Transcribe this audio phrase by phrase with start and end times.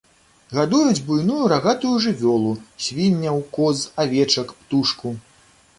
[0.59, 2.51] Гадуюць буйную рагатую жывёлу,
[2.87, 3.77] свінняў, коз,
[4.07, 5.19] авечак, птушку.